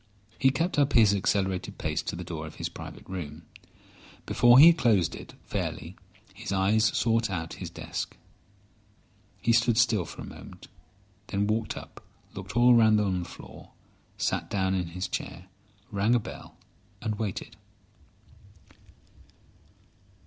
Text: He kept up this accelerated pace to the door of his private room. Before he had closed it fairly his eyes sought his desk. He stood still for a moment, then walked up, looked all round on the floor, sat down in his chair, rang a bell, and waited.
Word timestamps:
He 0.39 0.49
kept 0.49 0.79
up 0.79 0.93
this 0.93 1.13
accelerated 1.13 1.77
pace 1.77 2.01
to 2.01 2.15
the 2.15 2.23
door 2.23 2.47
of 2.47 2.55
his 2.55 2.69
private 2.69 3.07
room. 3.07 3.43
Before 4.25 4.57
he 4.57 4.65
had 4.65 4.77
closed 4.79 5.13
it 5.13 5.35
fairly 5.45 5.95
his 6.33 6.51
eyes 6.51 6.85
sought 6.85 7.27
his 7.27 7.69
desk. 7.69 8.17
He 9.43 9.53
stood 9.53 9.77
still 9.77 10.05
for 10.05 10.23
a 10.23 10.25
moment, 10.25 10.67
then 11.27 11.45
walked 11.45 11.77
up, 11.77 12.03
looked 12.33 12.57
all 12.57 12.73
round 12.73 12.99
on 12.99 13.21
the 13.21 13.29
floor, 13.29 13.73
sat 14.17 14.49
down 14.49 14.73
in 14.73 14.87
his 14.87 15.07
chair, 15.07 15.45
rang 15.91 16.15
a 16.15 16.19
bell, 16.19 16.57
and 17.03 17.19
waited. 17.19 17.55